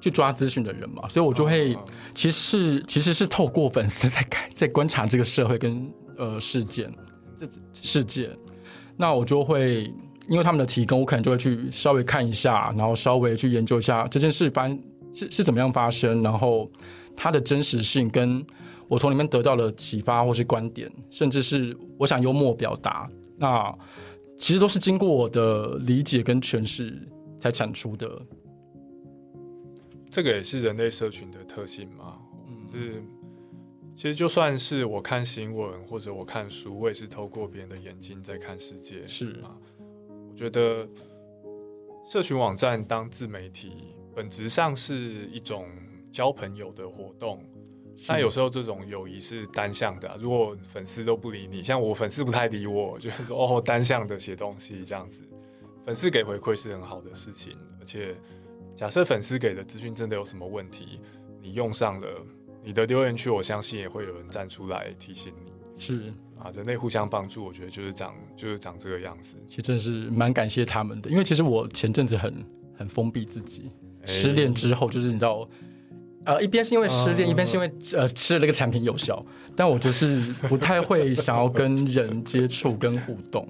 [0.01, 1.75] 去抓资讯的人嘛，所以我就会。
[1.75, 1.79] 嗯
[2.13, 6.93] 其实是其实是透过粉丝 在看在观察这个社会跟呃事件
[7.39, 7.49] 这
[7.81, 8.29] 世界，
[8.97, 9.85] 那我就会
[10.29, 14.69] 因为他们的提供，我可能就会去稍微看一下，然后稍微去研究一下这件事发
[15.15, 16.69] 是是怎么样发生，然后
[17.17, 18.45] 它的真实性跟
[18.89, 23.09] 我从里面得到的启发或是观点，甚至是我想幽默表达，
[23.39, 23.73] 那
[24.37, 26.93] 其实都是经过我的理解跟诠释
[27.39, 28.21] 才产出的。
[30.11, 32.19] 这个也是人类社群的特性嘛。
[32.49, 33.03] 嗯，就是
[33.97, 39.07] 其实就算是我看新闻或者我看书，我也是透过别人的眼睛在看世界。
[39.07, 39.57] 是啊，
[40.31, 40.89] 我觉得
[42.11, 45.69] 社群网站当自媒体，本质上是一种
[46.11, 47.43] 交朋友的活动。
[48.09, 55.23] 但有时候这种友谊是单向的啊、如果粉丝都不理你，像我粉丝不太理我，就是说哦单向的写东西这样子，
[55.85, 57.55] 粉丝给回馈是很好的事情。
[57.79, 58.15] 而且
[58.77, 61.01] 假设粉丝给的资讯真的有什么问题，
[61.43, 62.09] 你用上了
[62.65, 66.13] 你的留言区，我相信也会有人站出来提醒你是。
[66.39, 66.51] 啊。
[66.55, 69.37] 人类互相帮助，我觉得就是长就是长这个样子。
[69.47, 72.35] 其实真的是蛮感谢他们的，因为其实我前阵子很
[72.75, 73.71] 很封闭自己，
[74.03, 75.47] 哎失恋之后就是你知道，
[76.25, 79.23] 呃，一边是因为失恋，嗯一边是因为呃吃了那个产品有效，
[79.55, 83.47] 但我就是不太会想要跟人接触跟互动，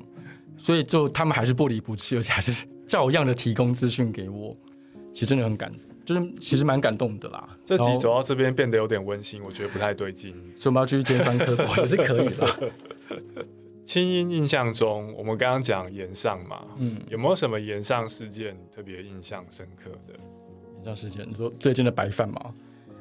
[0.57, 4.57] 所以就他们还是不离不弃，而且还是照样的提供资讯给我，
[5.13, 5.73] 其实真的很感，
[6.05, 7.49] 就是其实蛮感动的啦。
[7.65, 10.33] 这集走到这边变得有点温馨，我觉得不太对劲。
[10.57, 12.71] 所以我们要继续尖酸刻薄也是可以的。
[13.85, 20.15] 清音印象中，我们刚刚讲岩上嘛，嗯，有没有什么岩上事件特别印象深刻的？
[20.77, 22.55] 岩上事件你说最近的白饭吗？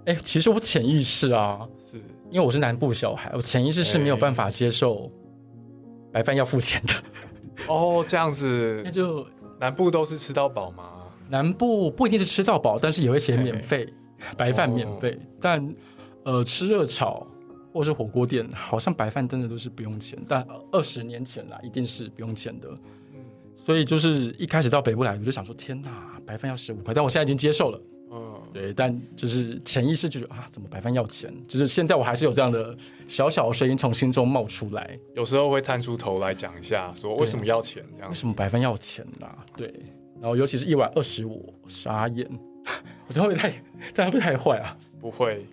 [0.05, 1.97] 哎，其实我潜意识啊，是
[2.31, 5.11] 因为我是南部小孩，我潜意识是没有办法接受
[6.11, 6.93] 白饭要付钱的。
[7.67, 9.23] 哦，这样子 那，就
[9.59, 10.98] 南部都是吃到饱吗？
[11.29, 13.87] 南部不一定是吃到饱，但是也会写免费，
[14.35, 15.17] 白饭免费。
[15.39, 15.75] 但
[16.23, 17.25] 呃，吃热炒
[17.71, 20.17] 或是火锅店，好像白饭真的都是不用钱。
[20.27, 22.69] 但二十年前啦，一定是不用钱的。
[23.55, 27.79] 所以就是一开始到北部来，我就想说，天哪，白饭要十五块，但我现在已经接受了。
[28.11, 31.31] 嗯，对，但就是潜意识就觉得啊，怎么白饭要钱？
[31.47, 32.75] 就是现在我还是有这样的
[33.07, 38.09] 小小的声音从心中冒出来，有时候会探出头来讲一下，说为什么要钱这样。
[38.09, 39.71] 为什么白饭要钱啦、对，
[40.21, 42.27] 然后尤其是一碗二十五，傻眼。
[43.07, 43.49] 我这会不会太
[43.93, 44.77] 这样会不会太坏啊？
[44.99, 45.45] 不会，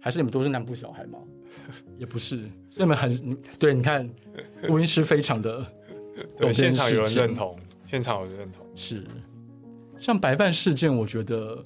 [0.00, 1.18] 还是你们都是南部小孩吗？
[1.98, 3.72] 也不是，所以你们很对。
[3.72, 4.08] 你看，
[4.64, 5.58] 录音师非常的
[6.36, 8.66] 懂对，现场有人认同，现场有人认同。
[8.74, 9.04] 是，
[9.98, 11.64] 像白饭事件，我觉得，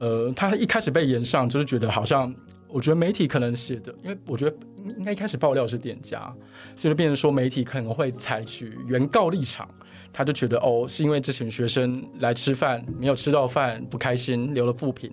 [0.00, 2.34] 呃，他一开始被延上，就是觉得好像
[2.72, 6.32] 我觉得媒体可能写的，因为我觉得应应该一开始爆料是店家，
[6.76, 9.68] 所以就变成说媒体可能会采取原告立场，
[10.12, 15.10] 他就觉得哦，是因为这群学生来吃饭没有吃到饭不开心，留了负评。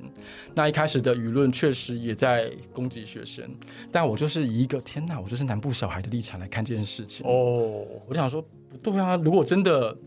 [0.54, 3.50] 那一开始的舆论确实也在攻击学生，
[3.92, 7.26] 但我就是以一个天哪，我就是南部小孩的立场来看这件事情。
[7.26, 9.16] 哦，我就想说，不对啊！
[9.18, 9.98] 如果真的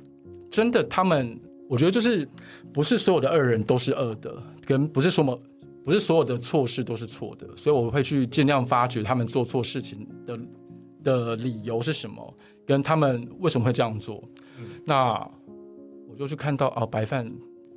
[0.51, 2.29] 真的他们，我觉得就是
[2.73, 5.41] 不是所有的恶人都是恶的，跟不是说么
[5.85, 10.39] 不是所有的错事都是错的，所以我会去尽量发掘他们做错事情的
[11.03, 12.35] 的理由是什么，
[12.67, 14.23] 跟他们为什么会这样做。
[14.85, 15.15] 那
[16.09, 17.31] 我就去看到哦，白饭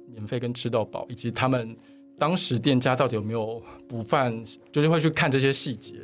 [0.07, 1.75] 免费跟吃到饱，以及他们
[2.19, 5.95] 当时店家到底有没有补饭，就是会去看这些细节。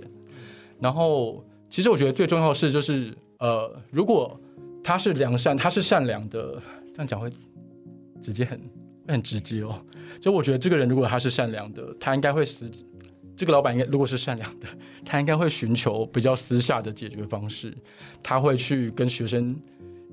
[0.79, 4.39] 然后，其实我觉得最重要的是，就是呃，如果
[4.81, 6.61] 他是良善，他是善良的，
[6.93, 7.29] 这样讲会
[8.21, 8.57] 直接很
[9.05, 9.77] 会很直接哦。
[10.19, 12.69] 就我觉得这个人如果他是善良的，他应该会私
[13.35, 14.67] 这个老板应该如果是善良的，
[15.05, 17.73] 他应该会寻求比较私下的解决方式，
[18.21, 19.55] 他会去跟学生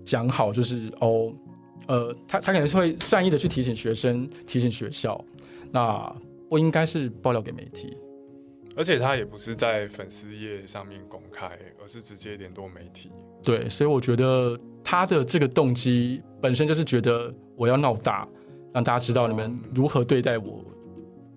[0.05, 1.33] 讲好，就是哦，
[1.89, 5.23] 呃，他他可能是会善意的去提醒学生，提醒学校，
[5.73, 6.15] 那
[6.49, 7.97] 不应该是爆料给媒体。
[8.77, 11.51] 而且他也不是在粉丝页上面公开，
[11.83, 13.11] 而是直接联络媒体。
[13.43, 18.29] 对，所以我觉得他的这个动机本身就是觉得我要闹大，
[18.77, 20.63] 让大家知道你们如何对待我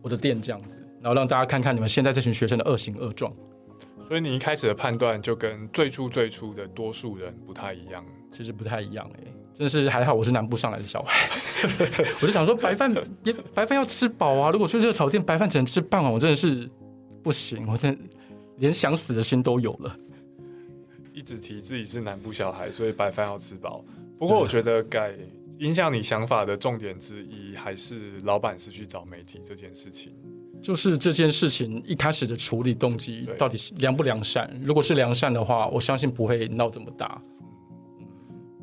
[0.02, 3.34] 我的店这样子，然后让大家看看你们现在这群学生的恶行恶状。
[4.10, 8.04] 所以你一开始的判断就跟最初最初的多数人不太一样。
[8.30, 9.24] 其实不太一样哎、
[9.54, 11.30] 真的是还好我是南部上来的小孩，
[12.22, 16.70] 我就想说白饭也白饭要吃饱啊，如果去热炒店白饭只能吃半碗，我真的是
[17.24, 18.02] 不行，我真的
[18.58, 19.96] 连想死的心都有了。
[21.14, 23.82] 一直提自己是南部小孩，所以白饭要吃饱。
[24.18, 25.14] 不过我觉得改
[25.60, 30.14] 影响你想法的重点之一，还是老板是去找媒体这件事情。
[30.62, 34.50] 就是这件事情一开始的处理动机到底是良不良善？
[34.62, 37.22] 如果是良善的话，我相信不会闹这么大。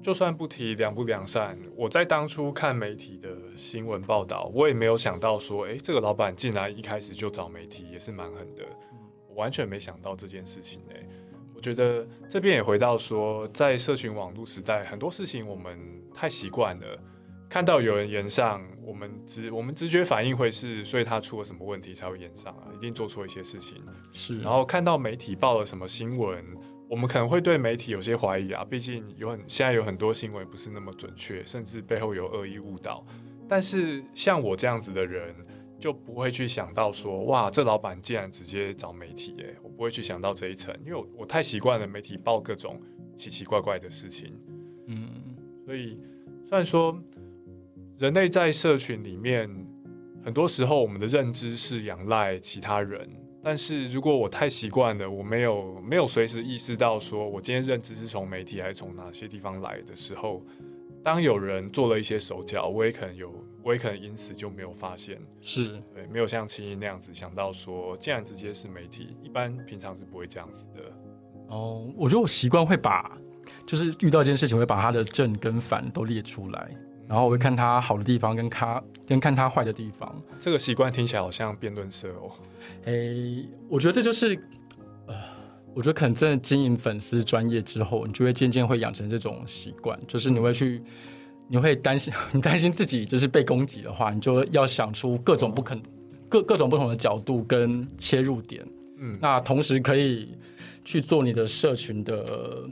[0.03, 8.63] 就算不提良不良善，我在当初看媒体的新闻报道，我也没有想到说，诶，这个老板竟然一开始就找媒体，也是蛮狠的。
[9.29, 11.07] 我完全没想到这件事情诶。
[11.57, 15.79] 我觉得这边也回到说，在社群网络时代，很多事情我们
[16.15, 16.99] 太习惯了，
[17.49, 23.83] 看到有人延上，我们直我们直觉反应会是，所以他出了什么问题才会延上啊，一定做错一些事情。
[24.13, 26.45] 是，然后看到媒体报了什么新闻，
[26.91, 33.03] 我们可能会对媒体有些怀疑啊，毕竟有很现在有很多新闻不是那么准确，甚至背后有恶意误导。
[33.49, 35.35] 但是像我这样子的人，
[35.79, 42.81] 就不会去想到说，哇，这老板竟然直接找媒体，耶，我不会去想到这一层，因为我我太习惯了媒体报各种
[43.17, 44.33] 奇奇怪怪的事情。
[44.87, 45.09] 嗯，
[45.65, 45.99] 所以
[46.49, 46.99] 虽然说
[47.99, 49.51] 人类在社群里面，
[50.25, 53.09] 很多时候我们的认知是仰赖其他人，
[53.43, 60.43] 但是如果我太习惯了，我没有没有随时意识到说我今天认知是从媒体还是从哪些地方来的时候，
[61.03, 63.33] 当有人做了一些手脚，我也可能有，
[63.67, 70.83] 我也可能因此就没有发现，是，对，没有像青音那样子想到说，既然直接是媒体，一般平常是不会这样子的。
[71.49, 73.19] 哦，我觉得我习惯会把，
[73.67, 76.71] 就是遇到一件事情，会把它的正跟反都列出来，
[77.09, 80.23] 然后我会看它好的地方，跟它跟看它坏的地方。
[80.39, 82.31] 这个习惯听起来好像辩论社哦。
[82.85, 84.41] 诶，我觉得这就是，
[85.09, 85.17] 呃，
[85.75, 90.81] 我觉得可能真的经营粉丝专业之后，你就会渐渐会养成这种习惯，就是你会去，
[91.49, 95.81] 你会担心， 你担心自己就是被攻击的话，你就要想出各种不肯
[96.29, 98.67] 各各种不同的角度跟切入点。
[98.99, 100.37] 嗯，那同时可以
[100.85, 102.65] 去做你的社群的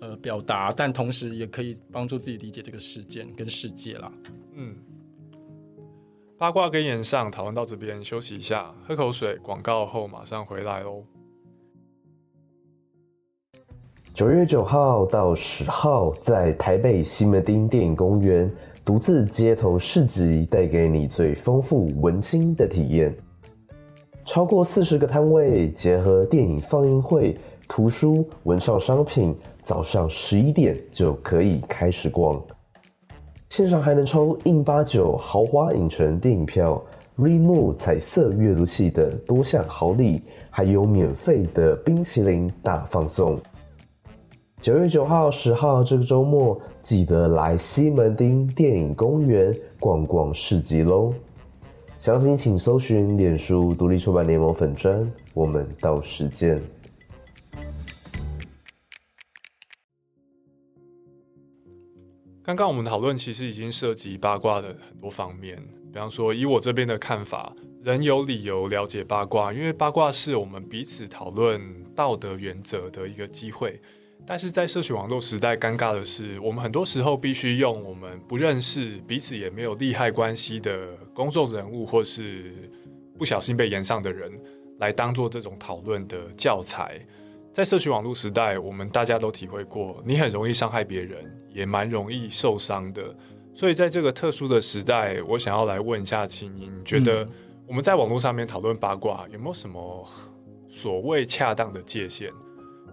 [0.00, 4.12] 呃表达，但同时也可以帮助自己理解这个事件跟世界啦。
[4.54, 4.74] 嗯，
[6.36, 11.04] 八卦跟演上讨论到这边，休息一下，喝口水，广告后马上回来喽。
[14.18, 18.50] 九月九号到十号，在台北西门町电影公园
[18.84, 23.14] 独自街头市集，带给你最丰富文青的体验。
[24.24, 32.42] 超过四十个摊位，结合电影放映会、图书、文创商品，早上十一点就可以开始逛。
[33.50, 36.82] 现场还能抽印八九豪华影城电影票、
[37.16, 43.38] Remove 彩色阅读器等多项好礼，还有免费的冰淇淋大放送。
[44.60, 51.14] 九月九号、十号这个周末，记得来西门町电影公园逛逛市集喽！
[51.96, 56.60] 详情请搜寻脸书独立出版联盟粉专，我们到时见。
[62.42, 65.56] 刚刚我们讨论其实已经涉及八卦的很多方面，
[65.92, 71.62] 比方说，以我这边的看法，人有理由了解八卦，因为八卦是我们彼此讨论
[71.94, 73.80] 道德原则的一个机会。
[74.26, 82.52] 但是在社群网络时代，尴尬的是，我们很多时候必须用我们不认识、彼此也没有利害关系的公众人物，或是
[83.16, 84.30] 不小心被延上的人，
[84.78, 87.00] 来当做这种讨论的教材。
[87.54, 93.02] 在社群网络时代，我们大家都体会过，你很容易伤害别人，也蛮容易受伤的。
[93.54, 97.26] 所以在这个特殊的时代，我想要来问一下青音，觉得
[97.66, 100.06] 我们在网络上面讨论八卦，有没有什么
[100.68, 102.30] 所谓恰当的界限？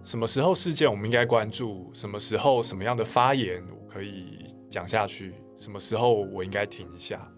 [0.06, 1.90] 什么时候事件我们应该关注？
[1.92, 5.34] 什么时候什么样的发言我可以讲下去？
[5.58, 7.28] 什么时候我应该停一下？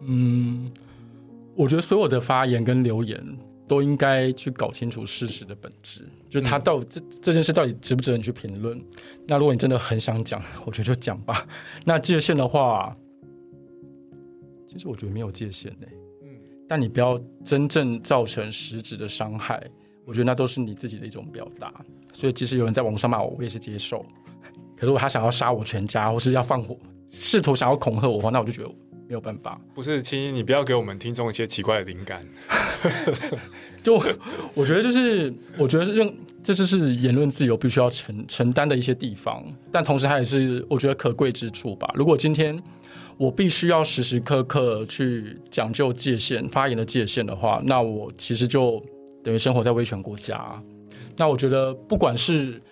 [0.00, 0.68] 嗯，
[1.54, 3.24] 我觉得所有的发言跟留言
[3.68, 8.84] 都应该去搞清楚事实的本质，就是他到这这件事到底值不值得你去评论。
[9.24, 11.46] 那如果你真的很想讲，我觉得就讲吧。
[11.84, 12.96] 那界限的话，
[14.66, 15.86] 其实我觉得没有界限的。
[16.24, 16.36] 嗯，
[16.68, 19.62] 但你不要真正造成实质的伤害。
[20.06, 21.74] 我觉得那都是你自己的一种表达，
[22.12, 24.06] 所以即使有人在网络上骂我，我也是接受。
[24.76, 28.68] 可是如果他想要杀我全家，或是要放火，试图想要恐吓我的话，那我就觉得
[29.08, 29.60] 没有办法。
[29.74, 32.24] 不是青音，你不要给我们听众一些奇怪的灵感。
[33.82, 34.00] 就
[34.54, 41.90] 我觉得，就是我觉得是用，这就是言论自由必须要承承担的一些地方，但同时它也是我觉得可贵之处吧。
[41.94, 42.62] 如果今天
[43.16, 48.80] 我必须要时时刻刻去讲究界限、发言的界限的话，那我其实就。
[49.26, 50.62] 等于生活在威权国家，
[51.16, 52.62] 那我觉得不管是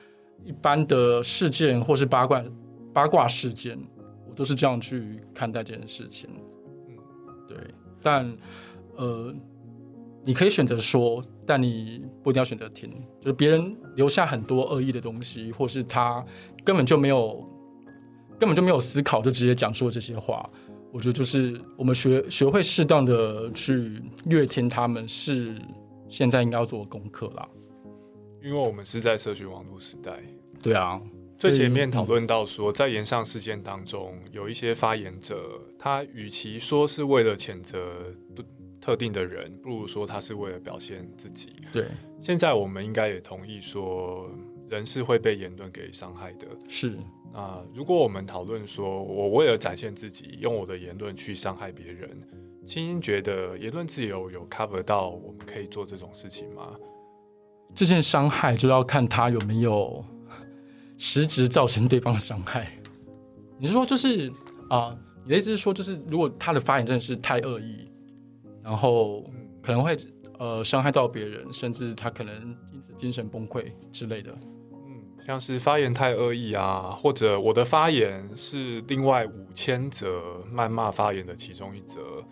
[0.45, 2.45] 一般的事件，或是八卦
[2.93, 3.77] 八卦事件，
[4.29, 6.31] 我都是这样去看待这件事情。
[6.87, 6.95] 嗯，
[7.49, 7.57] 对。
[8.01, 8.33] 但
[8.95, 9.35] 呃，
[10.25, 12.88] 你可以选择说，但你不一定要选择听。
[13.21, 16.25] 就是别人留下很多恶意的东西，或是他
[16.62, 17.45] 根本就没有
[18.38, 20.49] 根本就没有思考，就直接讲出了这些话。
[20.93, 25.57] 我觉得就是我们学学会适当的去阅听他们是。
[26.09, 27.49] 现在应该要做功课啦，
[28.43, 30.23] 因为我们是在社群网络时代。
[30.62, 31.01] 对啊，
[31.37, 38.14] 最前面讨论到说，在延上事件当中，有一些发言者，他与其说是为了谴责
[38.81, 41.55] 特定的人，不如说他是为了表现自己。
[41.73, 41.87] 对，
[42.23, 44.31] 现在我们应该也同意说，
[44.68, 46.46] 人是会被言论给伤害的。
[46.68, 46.96] 是，
[47.33, 52.11] 啊如果我们讨论说，我为了展现自己，用我的言论去伤害别人。
[52.66, 56.70] 青音觉得言论自由有 cover 到我们可以做这种事情吗？
[57.74, 60.03] 这件伤害就要看他有没有
[60.96, 62.79] 实质造成对方的伤害。
[63.59, 64.33] 你是说就是
[64.70, 64.96] 啊？
[65.24, 67.88] 你的意思是说，就是如果他的发言真的是太恶意，
[68.62, 69.22] 然后
[69.62, 69.96] 可能会
[70.38, 72.35] 呃伤害到别人，甚至他可能
[72.72, 74.37] 因此精神崩溃之类的。
[75.25, 82.25] 嗯，像是发言太恶意啊，或者我的发言是另外五千则谩骂发言的其中一则。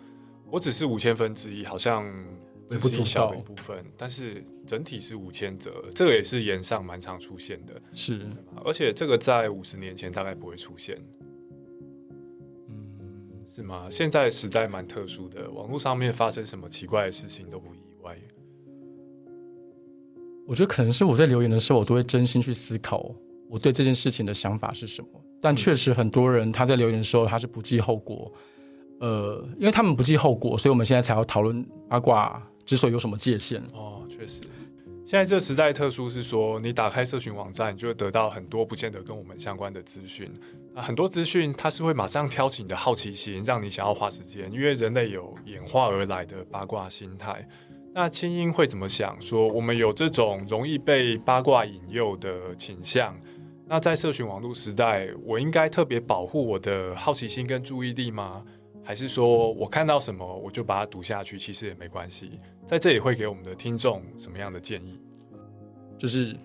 [0.49, 2.05] 我只是五千分之一，好像
[2.69, 8.27] 只是一小的一部分，但是整体是五千则，这个也是言上蛮常出现的，是，
[8.63, 10.95] 而且这个在五十年前大概不会出现，
[12.69, 13.87] 嗯，是吗？
[13.89, 18.15] 现在时代蛮特殊的，网络上面发生什么奇怪的事情都不意外。
[20.45, 23.09] 我觉得可能是我在留言的时候，我都会真心去思考
[23.49, 25.07] 我对这件事情的想法是什么，
[25.41, 28.31] 但确实很多人他在留言的时候他是不计后果。
[28.99, 33.61] 呃，因为他们不计后果，所以我们现在才要讨论八卦之所以有什么界限。
[33.73, 34.41] 哦，确实，
[35.05, 40.31] 现在这个时代特殊是说，你打开社群网站，你就会得到很多不见得跟我们相关的资讯。
[40.73, 47.45] 啊，很多资讯它是会马上挑起你的好奇心，让你想要花时间，因为人类有演化而来的八卦心态。
[47.95, 49.15] 那青音会怎么想？
[49.21, 53.15] 说我们有这种容易被八卦引诱的倾向，
[53.67, 58.43] 那在社群网络时代，我应该特别保护我的好奇心跟注意力吗？
[58.83, 62.31] 还是说我看到什么我就把它读下去，其实也没关系。
[62.65, 64.99] 在这里会给我们的听众什么样的建议？
[65.97, 66.35] 就是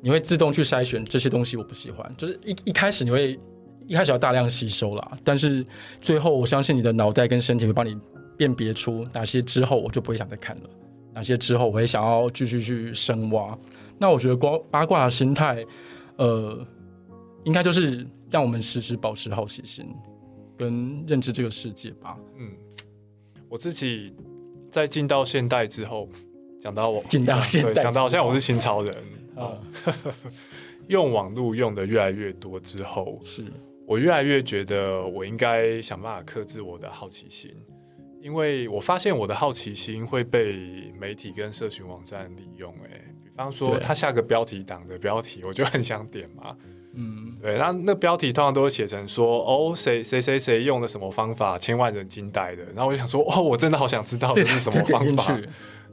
[0.00, 2.12] 你会自动去筛选这些东西，我不喜欢。
[2.18, 3.38] 就是一一开始你会
[3.86, 5.64] 一开始要大量吸收啦，但是
[6.00, 7.96] 最后我相信你的脑袋跟身体会帮你
[8.40, 10.70] 辨别出哪些之后我就不会想再看了，
[11.12, 13.54] 哪些之后我也想要继续去深挖。
[13.98, 15.62] 那我觉得光八卦的心态，
[16.16, 16.66] 呃，
[17.44, 19.86] 应该就是让我们时时保持好奇心。
[20.56, 22.16] 跟认知这个世界吧。
[22.38, 22.50] 嗯，
[23.46, 24.14] 我自己
[24.70, 26.08] 在进到现代之后，
[26.58, 28.96] 讲到我进到现代，讲到现在我是清朝人
[29.36, 29.52] 啊，
[30.88, 33.44] 用网络用的越来越多之后，是
[33.86, 37.50] 我越来越觉得我应该想办法克制我的好奇心，
[38.20, 42.72] 因为我发现我的好奇心会被媒体跟社群网站利用。
[42.84, 46.54] 哎，比方说他下个标题党的标题，我就很想点嘛。
[46.94, 47.38] 嗯。
[47.40, 52.62] 对，那那标题通常都会写成说，哦，谁谁谁谁用的什么方法，千万人惊呆的。
[52.74, 55.40] 然后我就想说，哦，我真的好想知道这是什么方法，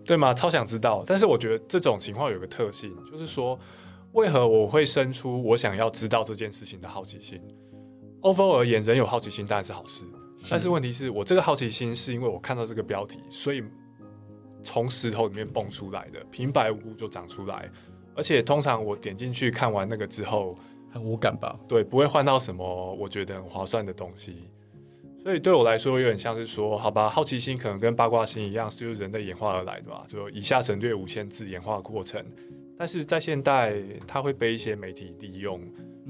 [0.06, 0.34] 对吗？
[0.34, 1.06] 超想知道。
[1.08, 3.58] 但是我觉得这种情况有个特性，就是说，
[4.12, 7.40] 为何我会生出我想要知道这件事情的好奇心
[8.22, 10.04] ？Overall 而言，人有好奇心当然是好事，
[10.50, 13.64] 但是问题是我这个好奇心是因为我看到这个标题，所以
[14.64, 17.70] 从石头里面蹦出来的，平白无故就长出来。
[18.16, 20.58] 而且通常我点进去看完那个之后，
[20.90, 21.58] 很无感吧？
[21.68, 24.50] 对，不会换到什么我觉得很划算的东西。
[25.22, 30.06] 所以对我来说，有点像是说，好吧，好奇心可能跟八卦心一样，是就是人类演化而来的吧。
[30.08, 32.26] 就以下省略五千字演化过程。
[32.78, 33.76] 但是在现代，
[34.08, 35.60] 它会被一些媒体利用，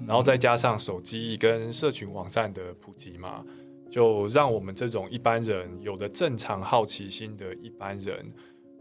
[0.06, 3.44] 然后再加上手机跟社群网站的普及嘛，
[3.90, 8.28] 就让我们这种一般人有的正常好奇心的一般人，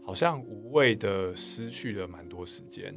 [0.05, 2.93] 好像无谓的失去了蛮多时间。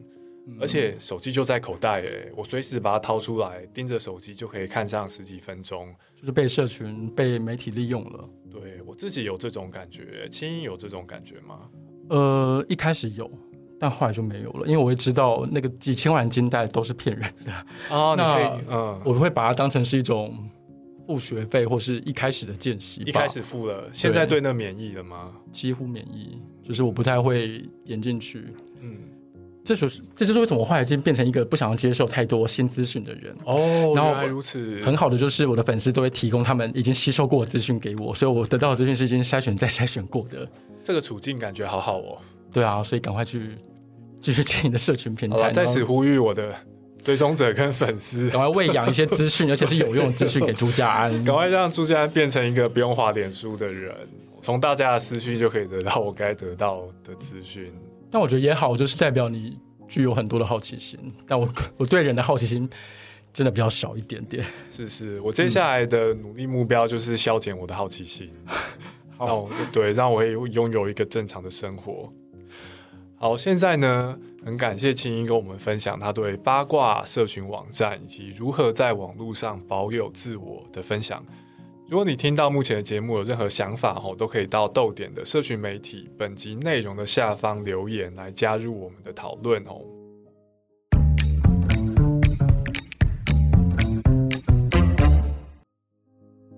[0.59, 8.29] 而且手机就在口袋，哎，我随时把它掏出来，盯着手机就可以看上十几分钟，就是被社群、被媒体利用了。
[8.51, 11.69] 对我自己有这种感觉，青音有这种感觉吗？
[12.09, 13.31] 呃，一开始有，
[13.79, 17.53] 但后来就没有了，因为我会知道那个几千万金袋都是骗人的
[17.95, 18.15] 啊。
[18.17, 20.37] 那嗯，我会把它当成是一种
[21.11, 23.03] 付学费，或是一开始的见习。
[23.03, 25.27] 一开始付了，现在对那免疫了吗？
[25.53, 28.47] 几乎免疫，就是我不太会点进去。
[28.81, 28.97] 嗯。
[29.63, 33.93] 这就是这就是为什么我后来已经变成一个不想要接受太多新资讯的人哦。
[33.95, 40.49] 原来如此，很好的就是我的粉丝都会提供他们已经吸收过的资讯给我，所以我得到的资讯是已经筛选再筛选过的。
[40.85, 42.19] 这个处境感觉好好哦。
[42.53, 43.59] 对啊，所以赶快去
[44.21, 46.55] 继续经营的社群平台，在此呼吁我的
[47.05, 53.95] 追踪者跟粉丝，赶快喂养一些资讯，而且是有用的资讯给朱家安，赶快让朱家安变成一个不用花脸书的人，
[54.41, 57.73] 从大家的私讯就可以得到我该得到的资讯。
[58.11, 59.59] 但我觉得也好，就是代表你。
[59.93, 60.97] 具有很多的好奇心，
[61.27, 62.71] 但我 我对人的好奇心
[63.33, 64.41] 真的比较少一点点。
[64.71, 68.31] 是是，我接下来的努力目标就是消减我的好奇心，
[69.19, 72.09] 好，对，让我拥有一个正常的生活。
[73.23, 81.23] 好，现在呢，很感谢青音跟我们分享他对八卦社群网站以及如何在网络上保有自我的分享。
[81.87, 89.83] 如果你听到目前的节目有任何想法哦，都可以到豆点的社群媒体本集内容的下方留言来加入我们的讨论哦。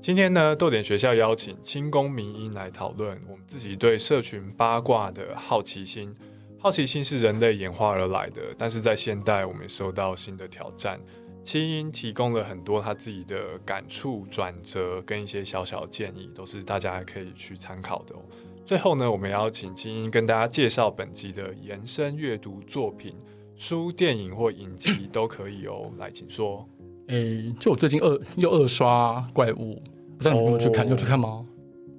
[0.01, 6.15] 今天呢，豆点学校邀请轻功民音来讨论我们自己对社群八卦的好奇心。
[6.63, 11.01] 好奇心是人类演化而来的，但是在现代我们受到新的挑战。
[11.43, 18.21] 青音提供了很多他自己的感触、转折跟一些小小建议，都是大家可以去参考的哦。
[18.65, 23.17] 最后呢，我们要请青音跟大家介绍本集的延伸阅读作品，
[23.57, 25.91] 书、电影或影集都可以哦。
[25.99, 26.65] 来，请说。
[27.09, 29.83] 诶，就我最近二又二刷怪物，
[30.17, 30.89] 不知道你有没有去看？
[30.89, 31.45] 有去看吗？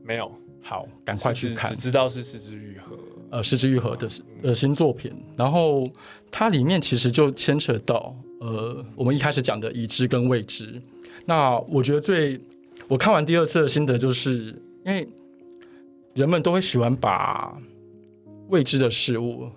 [0.06, 0.32] 没有。
[0.62, 1.70] 好，赶快去看。
[1.70, 2.98] 只知道是四肢愈合，
[3.34, 4.08] 呃，失之愈合的
[4.44, 5.12] 呃新作品。
[5.36, 5.90] 然后
[6.30, 8.16] 它里面其实就牵扯到。
[8.40, 10.82] 呃，我们一开始讲的已知跟未知，
[11.26, 12.38] 那我觉得最
[12.90, 14.54] 我看完第二次的心得，就是
[14.86, 15.08] 因为
[16.14, 17.58] 人们都会喜欢把
[18.50, 19.50] 未知的事物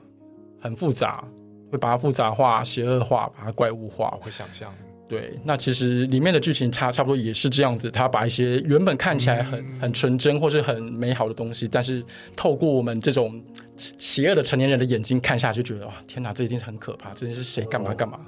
[0.61, 1.25] 很复杂，
[1.69, 4.73] 会把它复杂化、邪恶化，把它怪物化，会想象。
[5.09, 12.05] 对，那其实里面的剧情差差不多也是这样子，他把一些原本看起来很很纯真或是很美好的东西，但是
[12.35, 13.41] 透过我们这种
[13.99, 18.19] 邪恶的成年人的眼睛看下去，觉得哇，天哪，这一定是很可怕，这件是谁干嘛干嘛。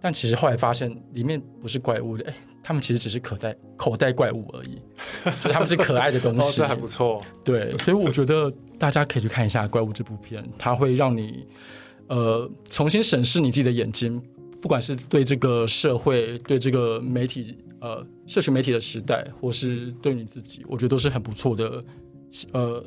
[0.00, 4.80] 但其实后来发现，里面不是怪物的，哎，他们其实只是口袋口袋怪物而已，
[5.42, 7.20] 就他们是可爱的东西，这还不错。
[7.42, 11.44] 对，所以我觉得大家可以去看一下《怪物》这部片，它会让你
[12.06, 14.22] 呃重新审视你自己的眼睛，
[14.60, 21.84] 不管是对这个社会、对这个媒体、呃社群媒体的时代，或是对你自己，我觉得都是很不错的，
[22.52, 22.84] 呃，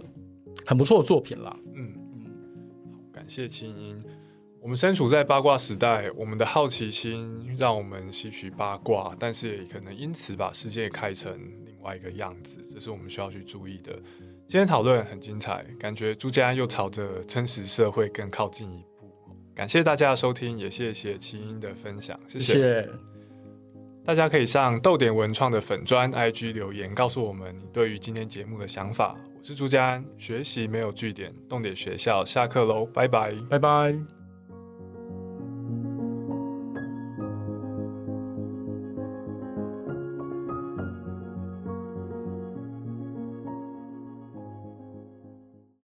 [0.65, 1.57] 很不错的作品啦。
[1.73, 2.25] 嗯嗯，
[3.11, 3.99] 感谢青音。
[4.61, 13.91] 我们身处在八卦时代，我们的好奇心让我们吸取八卦，但是也可能因此把世界开成另外一个样子，这是我们需要去注意的。
[14.47, 18.90] 今天讨论很精彩，感觉朱家安又朝着真实社会更靠近一步。
[19.61, 22.89] 感谢大家的收听，也谢谢齐英的分享，谢谢。
[24.03, 29.15] 大家可以上豆点文创的粉砖 IG 留言，告诉我们你对于今天节目的想法。
[29.37, 34.20] 我是朱家安，学习没有据点，动点学校下课喽，拜拜，拜拜。